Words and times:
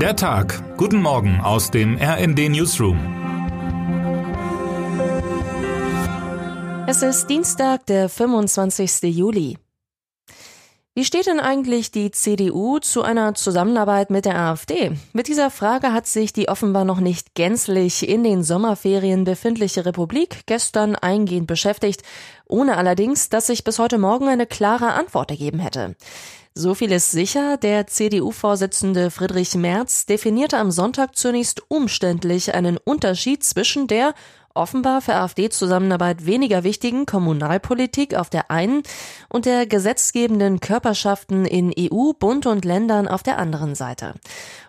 Der 0.00 0.14
Tag. 0.14 0.76
Guten 0.76 1.00
Morgen 1.00 1.40
aus 1.40 1.70
dem 1.70 1.96
RND 1.96 2.50
Newsroom. 2.50 2.98
Es 6.86 7.00
ist 7.00 7.28
Dienstag, 7.30 7.86
der 7.86 8.10
25. 8.10 9.04
Juli. 9.04 9.56
Wie 10.94 11.04
steht 11.04 11.26
denn 11.26 11.40
eigentlich 11.40 11.92
die 11.92 12.10
CDU 12.10 12.78
zu 12.78 13.00
einer 13.02 13.32
Zusammenarbeit 13.32 14.10
mit 14.10 14.26
der 14.26 14.38
AfD? 14.38 14.92
Mit 15.14 15.28
dieser 15.28 15.50
Frage 15.50 15.94
hat 15.94 16.06
sich 16.06 16.34
die 16.34 16.50
offenbar 16.50 16.84
noch 16.84 17.00
nicht 17.00 17.34
gänzlich 17.34 18.06
in 18.06 18.22
den 18.22 18.42
Sommerferien 18.42 19.24
befindliche 19.24 19.86
Republik 19.86 20.40
gestern 20.44 20.94
eingehend 20.94 21.46
beschäftigt, 21.46 22.02
ohne 22.46 22.76
allerdings, 22.76 23.30
dass 23.30 23.46
sich 23.46 23.64
bis 23.64 23.78
heute 23.78 23.96
Morgen 23.96 24.28
eine 24.28 24.46
klare 24.46 24.92
Antwort 24.92 25.30
ergeben 25.30 25.58
hätte. 25.58 25.96
So 26.58 26.74
viel 26.74 26.90
ist 26.90 27.10
sicher, 27.10 27.58
der 27.58 27.86
CDU-Vorsitzende 27.86 29.10
Friedrich 29.10 29.56
Merz 29.56 30.06
definierte 30.06 30.56
am 30.56 30.70
Sonntag 30.70 31.14
zunächst 31.14 31.60
umständlich 31.68 32.54
einen 32.54 32.78
Unterschied 32.78 33.44
zwischen 33.44 33.88
der 33.88 34.14
offenbar 34.54 35.02
für 35.02 35.14
AfD-Zusammenarbeit 35.14 36.24
weniger 36.24 36.64
wichtigen 36.64 37.04
Kommunalpolitik 37.04 38.14
auf 38.14 38.30
der 38.30 38.50
einen 38.50 38.84
und 39.28 39.44
der 39.44 39.66
gesetzgebenden 39.66 40.60
Körperschaften 40.60 41.44
in 41.44 41.74
EU, 41.78 42.12
Bund 42.18 42.46
und 42.46 42.64
Ländern 42.64 43.06
auf 43.06 43.22
der 43.22 43.38
anderen 43.38 43.74
Seite. 43.74 44.14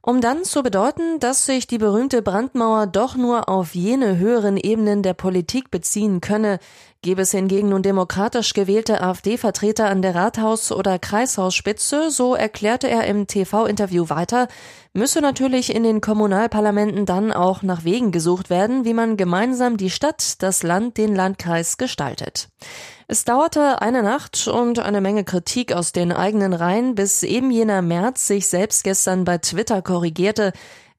Um 0.02 0.20
dann 0.20 0.44
zu 0.44 0.64
bedeuten, 0.64 1.20
dass 1.22 1.46
sich 1.46 1.68
die 1.68 1.78
berühmte 1.78 2.22
Brandmauer 2.22 2.88
doch 2.88 3.16
nur 3.16 3.48
auf 3.48 3.76
jene 3.76 4.18
höheren 4.18 4.58
Ebenen 4.58 5.04
der 5.04 5.14
Politik 5.14 5.72
beziehen 5.72 6.20
könne, 6.20 6.60
Gäbe 7.04 7.22
es 7.22 7.32
hingegen 7.32 7.70
nun 7.70 7.84
demokratisch 7.84 8.54
gewählte 8.54 9.02
AfD-Vertreter 9.02 9.88
an 9.88 10.02
der 10.02 10.16
Rathaus- 10.16 10.72
oder 10.72 10.98
Kreishausspitze, 10.98 12.10
so 12.10 12.34
erklärte 12.34 12.90
er 12.90 13.06
im 13.06 13.28
TV-Interview 13.28 14.10
weiter, 14.10 14.48
müsse 14.94 15.22
natürlich 15.22 15.74
in 15.74 15.84
den 15.84 16.02
Kommunalparlamenten 16.02 17.06
dann 17.06 17.32
auch 17.32 17.62
nach 17.62 17.84
Wegen 17.84 18.12
gesucht 18.12 18.50
werden, 18.50 18.84
wie 18.84 18.96
man 18.96 19.16
gemeinsam 19.16 19.78
die 19.78 19.92
Stadt, 19.92 20.42
das 20.42 20.64
Land, 20.64 20.98
den 20.98 21.16
Landkreis 21.16 21.78
gestaltet. 21.78 22.50
Es 23.08 23.24
dauerte 23.24 23.82
eine 23.82 24.02
Nacht 24.02 24.48
und 24.48 24.80
eine 24.80 25.00
Menge 25.00 25.24
Kritik 25.24 25.74
aus 25.74 25.92
den 25.92 26.12
eigenen 26.12 26.52
Reihen, 26.52 26.96
bis 26.96 27.22
eben 27.24 27.52
jener 27.52 27.82
März 27.82 28.28
sich 28.28 28.48
selbst 28.48 28.84
gestern 28.84 29.24
bei 29.24 29.38
Twitter 29.38 29.82
korrigierte. 29.82 30.52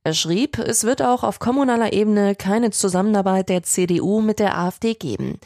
Er 0.05 0.15
schrieb, 0.15 0.59
es 0.59 0.85
wird 0.85 1.03
auch 1.03 1.23
auf 1.23 1.39
kommunaler 1.39 1.93
Ebene 1.93 2.35
keine 2.35 2.71
Zusammenarbeit 2.71 3.51
der 3.51 3.63
CDU 3.63 4.23
mit 4.23 4.39
der 4.39 4.57
AfD 4.57 4.95
geben. 4.95 5.39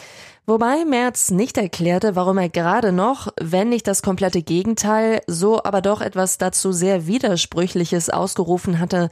Wobei 0.44 0.84
Merz 0.84 1.30
nicht 1.30 1.56
erklärte, 1.56 2.16
warum 2.16 2.36
er 2.36 2.48
gerade 2.48 2.90
noch, 2.90 3.28
wenn 3.40 3.68
nicht 3.68 3.86
das 3.86 4.02
komplette 4.02 4.42
Gegenteil, 4.42 5.20
so 5.28 5.62
aber 5.62 5.80
doch 5.80 6.00
etwas 6.00 6.36
dazu 6.36 6.72
sehr 6.72 7.06
Widersprüchliches 7.06 8.10
ausgerufen 8.10 8.80
hatte. 8.80 9.08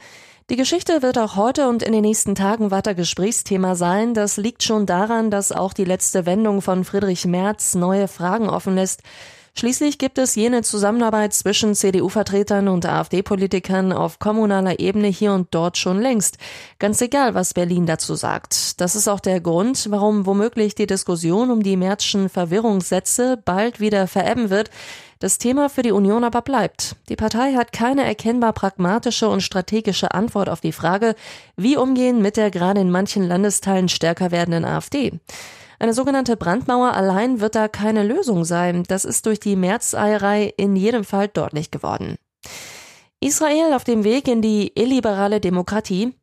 Die 0.49 0.57
Geschichte 0.57 1.01
wird 1.01 1.17
auch 1.17 1.37
heute 1.37 1.69
und 1.69 1.83
in 1.83 1.93
den 1.93 2.01
nächsten 2.01 2.35
Tagen 2.35 2.69
weiter 2.69 2.95
Gesprächsthema 2.95 3.75
sein. 3.75 4.13
Das 4.13 4.35
liegt 4.35 4.63
schon 4.63 4.85
daran, 4.85 5.31
dass 5.31 5.53
auch 5.53 5.71
die 5.71 5.85
letzte 5.85 6.25
Wendung 6.25 6.61
von 6.61 6.83
Friedrich 6.83 7.25
Merz 7.25 7.75
neue 7.75 8.09
Fragen 8.09 8.49
offen 8.49 8.75
lässt. 8.75 9.01
Schließlich 9.53 9.97
gibt 9.97 10.17
es 10.17 10.35
jene 10.35 10.63
Zusammenarbeit 10.63 11.33
zwischen 11.33 11.75
CDU-Vertretern 11.75 12.69
und 12.69 12.85
AfD-Politikern 12.85 13.91
auf 13.91 14.17
kommunaler 14.17 14.79
Ebene 14.79 15.07
hier 15.07 15.33
und 15.33 15.49
dort 15.51 15.77
schon 15.77 15.99
längst. 16.01 16.37
Ganz 16.79 17.01
egal, 17.01 17.33
was 17.33 17.53
Berlin 17.53 17.85
dazu 17.85 18.15
sagt. 18.15 18.79
Das 18.79 18.95
ist 18.95 19.09
auch 19.09 19.19
der 19.19 19.41
Grund, 19.41 19.87
warum 19.91 20.25
womöglich 20.25 20.73
die 20.73 20.87
Diskussion 20.87 21.51
um 21.51 21.63
die 21.63 21.75
Märzschen 21.75 22.29
Verwirrungssätze 22.29 23.37
bald 23.43 23.79
wieder 23.81 24.07
verebben 24.07 24.49
wird. 24.49 24.69
Das 25.19 25.37
Thema 25.37 25.69
für 25.69 25.83
die 25.83 25.91
Union 25.91 26.23
aber 26.23 26.41
bleibt. 26.41 26.95
Die 27.09 27.15
Partei 27.15 27.53
hat 27.53 27.73
keine 27.73 28.05
erkennbar 28.05 28.53
pragmatische 28.53 29.29
und 29.29 29.41
strategische 29.41 30.15
Antwort 30.15 30.49
auf 30.49 30.61
die 30.61 30.71
Frage, 30.71 31.13
wie 31.57 31.77
umgehen 31.77 32.23
mit 32.23 32.37
der 32.37 32.49
gerade 32.49 32.81
in 32.81 32.89
manchen 32.89 33.27
Landesteilen 33.27 33.89
stärker 33.89 34.31
werdenden 34.31 34.65
AfD. 34.65 35.19
Eine 35.81 35.95
sogenannte 35.95 36.37
Brandmauer 36.37 36.93
allein 36.93 37.39
wird 37.39 37.55
da 37.55 37.67
keine 37.67 38.03
Lösung 38.03 38.45
sein. 38.45 38.83
Das 38.87 39.03
ist 39.03 39.25
durch 39.25 39.39
die 39.39 39.55
Märzeierei 39.55 40.53
in 40.55 40.75
jedem 40.75 41.03
Fall 41.03 41.27
deutlich 41.27 41.71
geworden. 41.71 42.17
Israel 43.19 43.73
auf 43.73 43.83
dem 43.83 44.03
Weg 44.03 44.27
in 44.27 44.43
die 44.43 44.73
illiberale 44.75 45.41
Demokratie. 45.41 46.13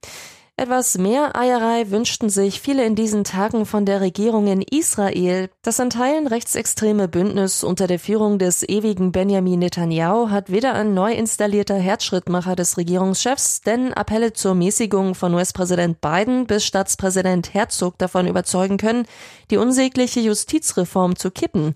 Etwas 0.60 0.98
mehr 0.98 1.36
Eierei 1.36 1.88
wünschten 1.88 2.30
sich 2.30 2.60
viele 2.60 2.84
in 2.84 2.96
diesen 2.96 3.22
Tagen 3.22 3.64
von 3.64 3.86
der 3.86 4.00
Regierung 4.00 4.48
in 4.48 4.60
Israel. 4.60 5.50
Das 5.62 5.78
an 5.78 5.88
Teilen 5.88 6.26
rechtsextreme 6.26 7.06
Bündnis 7.06 7.62
unter 7.62 7.86
der 7.86 8.00
Führung 8.00 8.40
des 8.40 8.68
ewigen 8.68 9.12
Benjamin 9.12 9.60
Netanyahu 9.60 10.30
hat 10.30 10.50
weder 10.50 10.74
ein 10.74 10.94
neu 10.94 11.12
installierter 11.12 11.76
Herzschrittmacher 11.76 12.56
des 12.56 12.76
Regierungschefs, 12.76 13.60
denn 13.60 13.94
Appelle 13.94 14.32
zur 14.32 14.56
Mäßigung 14.56 15.14
von 15.14 15.32
US-Präsident 15.32 16.00
Biden 16.00 16.48
bis 16.48 16.64
Staatspräsident 16.64 17.54
Herzog 17.54 17.96
davon 17.96 18.26
überzeugen 18.26 18.78
können, 18.78 19.06
die 19.52 19.58
unsägliche 19.58 20.18
Justizreform 20.18 21.14
zu 21.14 21.30
kippen. 21.30 21.74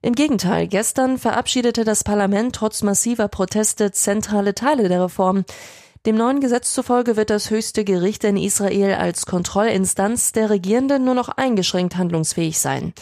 Im 0.00 0.14
Gegenteil, 0.14 0.68
gestern 0.68 1.18
verabschiedete 1.18 1.84
das 1.84 2.02
Parlament 2.02 2.54
trotz 2.54 2.82
massiver 2.82 3.28
Proteste 3.28 3.92
zentrale 3.92 4.54
Teile 4.54 4.88
der 4.88 5.04
Reform. 5.04 5.44
Dem 6.04 6.16
neuen 6.16 6.40
Gesetz 6.40 6.74
zufolge 6.74 7.16
wird 7.16 7.30
das 7.30 7.50
höchste 7.50 7.84
Gericht 7.84 8.24
in 8.24 8.36
Israel 8.36 8.94
als 8.94 9.24
Kontrollinstanz 9.24 10.32
der 10.32 10.50
Regierenden 10.50 11.04
nur 11.04 11.14
noch 11.14 11.28
eingeschränkt 11.28 11.96
handlungsfähig 11.96 12.58
sein. 12.58 12.92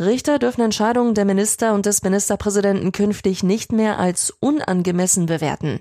Richter 0.00 0.38
dürfen 0.38 0.62
Entscheidungen 0.62 1.12
der 1.12 1.26
Minister 1.26 1.74
und 1.74 1.84
des 1.84 2.02
Ministerpräsidenten 2.02 2.92
künftig 2.92 3.42
nicht 3.42 3.72
mehr 3.72 3.98
als 3.98 4.30
unangemessen 4.40 5.26
bewerten. 5.26 5.80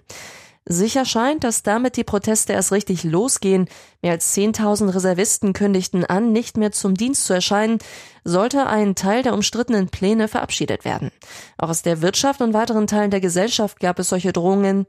Sicher 0.66 1.06
scheint, 1.06 1.46
dass 1.46 1.64
damit 1.64 1.96
die 1.96 2.04
Proteste 2.04 2.52
erst 2.52 2.74
richtig 2.74 3.06
losgehen. 3.06 3.70
Mehr 4.02 4.12
als 4.12 4.36
10.000 4.36 4.94
Reservisten 4.94 5.54
kündigten 5.54 6.04
an, 6.04 6.34
nicht 6.34 6.58
mehr 6.58 6.74
zum 6.74 6.96
Dienst 6.96 7.26
zu 7.26 7.34
erscheinen, 7.34 7.78
sollte 8.26 8.68
ein 8.68 8.94
Teil 8.96 9.24
der 9.24 9.34
umstrittenen 9.34 9.88
Pläne 9.88 10.28
verabschiedet 10.28 10.84
werden. 10.84 11.12
Auch 11.58 11.70
aus 11.70 11.84
der 11.84 12.02
Wirtschaft 12.02 12.42
und 12.42 12.54
weiteren 12.54 12.88
Teilen 12.88 13.12
der 13.12 13.22
Gesellschaft 13.22 13.80
gab 13.80 13.98
es 14.00 14.10
solche 14.10 14.34
Drohungen. 14.34 14.86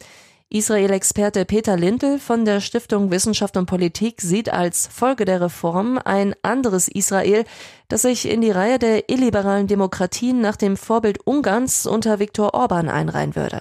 Israel-Experte 0.50 1.44
Peter 1.44 1.76
Lindl 1.76 2.18
von 2.18 2.46
der 2.46 2.60
Stiftung 2.60 3.10
Wissenschaft 3.10 3.58
und 3.58 3.66
Politik 3.66 4.22
sieht 4.22 4.50
als 4.50 4.86
Folge 4.86 5.26
der 5.26 5.42
Reform 5.42 6.00
ein 6.02 6.34
anderes 6.40 6.88
Israel, 6.88 7.44
das 7.88 8.02
sich 8.02 8.26
in 8.26 8.40
die 8.40 8.50
Reihe 8.50 8.78
der 8.78 9.10
illiberalen 9.10 9.66
Demokratien 9.66 10.40
nach 10.40 10.56
dem 10.56 10.78
Vorbild 10.78 11.18
Ungarns 11.26 11.84
unter 11.84 12.18
Viktor 12.18 12.54
Orban 12.54 12.88
einreihen 12.88 13.36
würde. 13.36 13.60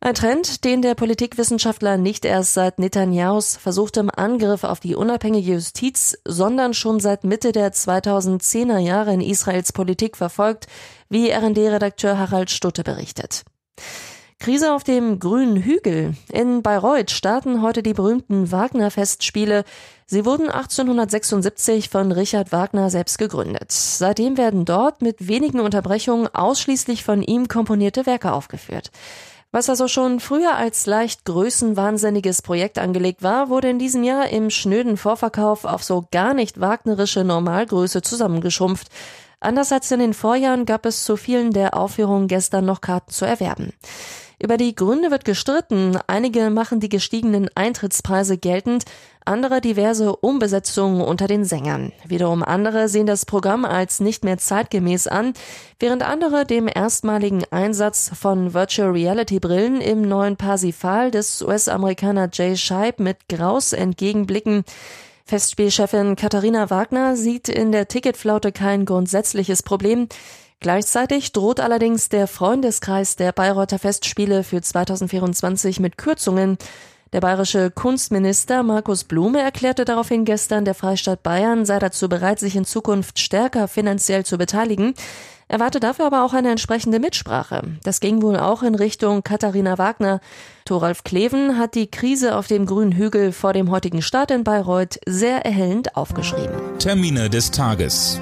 Ein 0.00 0.14
Trend, 0.14 0.64
den 0.64 0.82
der 0.82 0.96
Politikwissenschaftler 0.96 1.96
nicht 1.96 2.24
erst 2.24 2.54
seit 2.54 2.80
Netanyahus 2.80 3.56
versuchtem 3.56 4.10
Angriff 4.10 4.64
auf 4.64 4.80
die 4.80 4.96
unabhängige 4.96 5.52
Justiz, 5.52 6.18
sondern 6.24 6.74
schon 6.74 6.98
seit 6.98 7.22
Mitte 7.22 7.52
der 7.52 7.72
2010er 7.72 8.78
Jahre 8.78 9.14
in 9.14 9.20
Israels 9.20 9.72
Politik 9.72 10.16
verfolgt, 10.16 10.66
wie 11.08 11.30
RD-Redakteur 11.30 12.18
Harald 12.18 12.50
Stutte 12.50 12.82
berichtet. 12.82 13.44
Krise 14.38 14.74
auf 14.74 14.84
dem 14.84 15.18
grünen 15.18 15.56
Hügel. 15.56 16.14
In 16.30 16.62
Bayreuth 16.62 17.10
starten 17.10 17.62
heute 17.62 17.82
die 17.82 17.94
berühmten 17.94 18.52
Wagner-Festspiele. 18.52 19.64
Sie 20.06 20.24
wurden 20.24 20.48
1876 20.48 21.88
von 21.88 22.12
Richard 22.12 22.52
Wagner 22.52 22.90
selbst 22.90 23.18
gegründet. 23.18 23.72
Seitdem 23.72 24.36
werden 24.36 24.64
dort 24.64 25.02
mit 25.02 25.26
wenigen 25.26 25.58
Unterbrechungen 25.60 26.28
ausschließlich 26.32 27.02
von 27.02 27.22
ihm 27.22 27.48
komponierte 27.48 28.06
Werke 28.06 28.32
aufgeführt. 28.32 28.90
Was 29.52 29.70
also 29.70 29.88
schon 29.88 30.20
früher 30.20 30.54
als 30.54 30.86
leicht 30.86 31.24
größenwahnsinniges 31.24 32.42
Projekt 32.42 32.78
angelegt 32.78 33.22
war, 33.22 33.48
wurde 33.48 33.70
in 33.70 33.78
diesem 33.78 34.04
Jahr 34.04 34.28
im 34.28 34.50
schnöden 34.50 34.98
Vorverkauf 34.98 35.64
auf 35.64 35.82
so 35.82 36.06
gar 36.12 36.34
nicht 36.34 36.60
wagnerische 36.60 37.24
Normalgröße 37.24 38.02
zusammengeschrumpft. 38.02 38.88
Anders 39.40 39.72
als 39.72 39.90
in 39.90 40.00
den 40.00 40.14
Vorjahren 40.14 40.66
gab 40.66 40.86
es 40.86 41.04
zu 41.04 41.16
vielen 41.16 41.52
der 41.52 41.74
Aufführungen 41.74 42.28
gestern 42.28 42.66
noch 42.66 42.80
Karten 42.80 43.10
zu 43.10 43.24
erwerben. 43.24 43.72
Über 44.38 44.58
die 44.58 44.74
Gründe 44.74 45.10
wird 45.10 45.24
gestritten. 45.24 45.98
Einige 46.08 46.50
machen 46.50 46.78
die 46.78 46.90
gestiegenen 46.90 47.48
Eintrittspreise 47.54 48.36
geltend, 48.36 48.84
andere 49.24 49.62
diverse 49.62 50.14
Umbesetzungen 50.14 51.00
unter 51.00 51.26
den 51.26 51.46
Sängern. 51.46 51.92
Wiederum 52.06 52.42
andere 52.42 52.88
sehen 52.88 53.06
das 53.06 53.24
Programm 53.24 53.64
als 53.64 53.98
nicht 54.00 54.24
mehr 54.24 54.36
zeitgemäß 54.36 55.06
an, 55.06 55.32
während 55.80 56.02
andere 56.02 56.44
dem 56.44 56.68
erstmaligen 56.68 57.44
Einsatz 57.50 58.10
von 58.14 58.52
Virtual 58.52 58.90
Reality 58.90 59.40
Brillen 59.40 59.80
im 59.80 60.02
neuen 60.02 60.36
Parsifal 60.36 61.10
des 61.10 61.40
US-Amerikaner 61.40 62.28
Jay 62.30 62.56
Scheib 62.58 63.00
mit 63.00 63.28
Graus 63.30 63.72
entgegenblicken. 63.72 64.64
Festspielchefin 65.24 66.14
Katharina 66.14 66.70
Wagner 66.70 67.16
sieht 67.16 67.48
in 67.48 67.72
der 67.72 67.88
Ticketflaute 67.88 68.52
kein 68.52 68.84
grundsätzliches 68.84 69.62
Problem. 69.62 70.08
Gleichzeitig 70.60 71.32
droht 71.32 71.60
allerdings 71.60 72.08
der 72.08 72.26
Freundeskreis 72.26 73.16
der 73.16 73.32
Bayreuther 73.32 73.78
Festspiele 73.78 74.42
für 74.42 74.62
2024 74.62 75.80
mit 75.80 75.98
Kürzungen. 75.98 76.56
Der 77.12 77.20
bayerische 77.20 77.70
Kunstminister 77.70 78.62
Markus 78.62 79.04
Blume 79.04 79.40
erklärte 79.40 79.84
daraufhin 79.84 80.24
gestern, 80.24 80.64
der 80.64 80.74
Freistaat 80.74 81.22
Bayern 81.22 81.64
sei 81.64 81.78
dazu 81.78 82.08
bereit, 82.08 82.40
sich 82.40 82.56
in 82.56 82.64
Zukunft 82.64 83.18
stärker 83.18 83.68
finanziell 83.68 84.24
zu 84.24 84.38
beteiligen. 84.38 84.94
Er 85.48 85.60
warte 85.60 85.78
dafür 85.78 86.06
aber 86.06 86.24
auch 86.24 86.32
eine 86.32 86.50
entsprechende 86.50 86.98
Mitsprache. 86.98 87.62
Das 87.84 88.00
ging 88.00 88.20
wohl 88.20 88.36
auch 88.36 88.64
in 88.64 88.74
Richtung 88.74 89.22
Katharina 89.22 89.78
Wagner. 89.78 90.20
Thoralf 90.64 91.04
Kleven 91.04 91.56
hat 91.56 91.76
die 91.76 91.88
Krise 91.88 92.34
auf 92.34 92.48
dem 92.48 92.66
grünen 92.66 92.92
Hügel 92.92 93.30
vor 93.30 93.52
dem 93.52 93.70
heutigen 93.70 94.02
Start 94.02 94.32
in 94.32 94.42
Bayreuth 94.42 94.98
sehr 95.06 95.44
erhellend 95.46 95.96
aufgeschrieben. 95.96 96.56
Termine 96.80 97.30
des 97.30 97.52
Tages. 97.52 98.20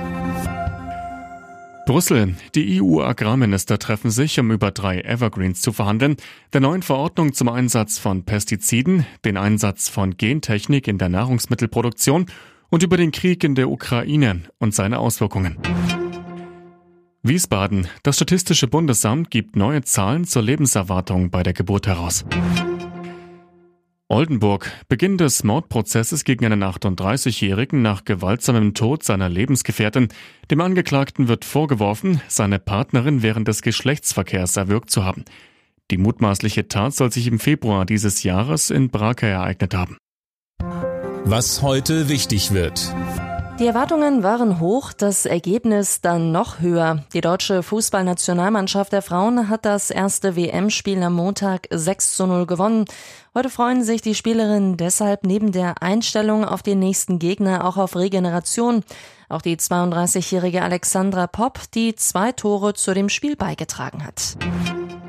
Brüssel. 1.87 2.35
Die 2.55 2.81
EU-Agrarminister 2.81 3.79
treffen 3.79 4.11
sich, 4.11 4.41
um 4.41 4.51
über 4.51 4.71
drei 4.71 5.01
Evergreens 5.01 5.61
zu 5.61 5.73
verhandeln. 5.73 6.17
Der 6.53 6.61
neuen 6.61 6.83
Verordnung 6.83 7.35
zum 7.35 7.49
Einsatz 7.49 7.99
von 7.99 8.25
Pestiziden, 8.25 9.07
den 9.25 9.37
Einsatz 9.37 9.89
von 9.89 10.17
Gentechnik 10.17 10.89
in 10.89 10.99
der 10.99 11.11
Nahrungsmittelproduktion 11.11 12.27
und 12.71 12.83
über 12.83 12.97
den 12.97 13.13
Krieg 13.13 13.45
in 13.45 13.55
der 13.55 13.71
Ukraine 13.71 14.43
und 14.59 14.75
seine 14.75 14.99
Auswirkungen. 14.99 15.59
Wiesbaden. 17.23 17.89
Das 18.03 18.17
Statistische 18.17 18.67
Bundesamt 18.67 19.31
gibt 19.31 19.57
neue 19.57 19.83
Zahlen 19.83 20.25
zur 20.25 20.43
Lebenserwartung 20.43 21.31
bei 21.31 21.43
der 21.43 21.53
Geburt 21.53 21.87
heraus. 21.87 22.25
Oldenburg. 24.09 24.71
Beginn 24.89 25.17
des 25.17 25.45
Mordprozesses 25.45 26.25
gegen 26.25 26.45
einen 26.45 26.63
38-Jährigen 26.63 27.81
nach 27.81 28.05
gewaltsamem 28.05 28.75
Tod 28.75 29.03
seiner 29.03 29.29
Lebensgefährtin. 29.29 30.09
Dem 30.51 30.61
Angeklagten 30.61 31.27
wird 31.29 31.45
vorgeworfen, 31.45 32.21
seine 32.29 32.59
Partnerin 32.59 33.23
während 33.23 33.49
des 33.49 33.63
Geschlechtsverkehrs 33.63 34.57
erwürgt 34.57 34.91
zu 34.91 35.05
haben. 35.05 35.25
Die 35.91 35.99
mutmaßliche 35.99 36.69
Tat 36.69 36.95
soll 36.95 37.13
sich 37.13 37.27
im 37.27 37.39
Februar 37.39 37.87
dieses 37.87 38.23
Jahres 38.23 38.71
in 38.71 38.91
Brake 38.91 39.27
ereignet 39.27 39.75
haben. 39.75 39.97
Was 41.25 41.63
heute 41.63 42.09
wichtig 42.09 42.53
wird. 42.53 42.95
Die 43.61 43.69
Erwartungen 43.69 44.25
waren 44.25 44.59
hoch, 44.59 44.93
das 44.93 45.27
Ergebnis 45.27 46.01
dann 46.01 46.33
noch 46.33 46.59
höher. 46.59 47.05
Die 47.13 47.21
deutsche 47.21 47.63
Fußballnationalmannschaft 47.63 48.93
der 48.93 49.01
Frauen 49.01 49.49
hat 49.49 49.65
das 49.65 49.91
erste 49.91 50.35
WM-Spiel 50.35 51.01
am 51.05 51.15
Montag 51.15 51.69
6 51.71 52.17
zu 52.17 52.27
0 52.27 52.47
gewonnen. 52.47 52.85
Heute 53.33 53.51
freuen 53.51 53.85
sich 53.85 54.03
die 54.03 54.17
Spielerinnen 54.17 54.77
deshalb 54.77 55.25
neben 55.25 55.53
der 55.53 55.81
Einstellung 55.83 56.45
auf 56.45 56.65
den 56.65 56.81
nächsten 56.81 57.21
Gegner 57.21 57.65
auch 57.65 57.77
auf 57.77 57.95
Regeneration. 57.95 58.83
Auch 59.29 59.41
die 59.41 59.57
32-jährige 59.57 60.63
Alexandra 60.63 61.29
Popp, 61.29 61.61
die 61.75 61.95
zwei 61.95 62.33
Tore 62.33 62.75
zu 62.75 62.93
dem 62.93 63.09
Spiel 63.09 63.37
beigetragen 63.37 64.05
hat. 64.05 64.37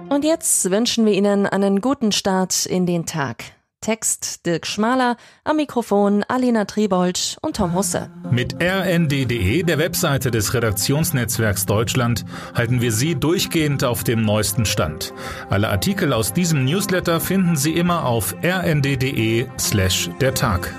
Und 0.10 0.24
jetzt 0.24 0.70
wünschen 0.70 1.08
wir 1.08 1.14
Ihnen 1.14 1.48
einen 1.48 1.82
guten 1.82 2.12
Start 2.12 2.68
in 2.68 2.86
den 2.86 3.08
Tag. 3.08 3.55
Text 3.86 4.48
Dirk 4.48 4.66
Schmaler, 4.66 5.16
am 5.44 5.58
Mikrofon 5.58 6.24
Alina 6.28 6.66
Tribold 6.66 7.38
und 7.44 7.58
Tom 7.58 7.76
Husse. 7.76 8.10
Mit 8.32 8.56
rnd.de, 8.60 9.62
der 9.62 9.78
Webseite 9.78 10.32
des 10.32 10.56
Redaktionsnetzwerks 10.56 11.68
Deutschland, 11.68 12.26
halten 12.56 12.82
wir 12.82 12.92
Sie 12.92 13.14
durchgehend 13.14 13.84
auf 13.84 14.04
dem 14.04 14.24
neuesten 14.24 14.66
Stand. 14.66 15.14
Alle 15.52 15.70
Artikel 15.70 16.14
aus 16.14 16.34
diesem 16.34 16.66
Newsletter 16.66 17.20
finden 17.20 17.56
Sie 17.56 17.74
immer 17.74 18.06
auf 18.06 18.36
rnd.de 18.44 19.46
slash 19.60 20.10
der 20.20 20.34
Tag. 20.34 20.74